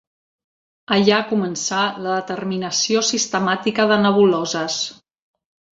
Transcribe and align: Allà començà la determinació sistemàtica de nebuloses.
Allà 0.95 1.19
començà 1.33 1.83
la 2.07 2.15
determinació 2.15 3.07
sistemàtica 3.13 3.89
de 3.95 4.03
nebuloses. 4.09 4.85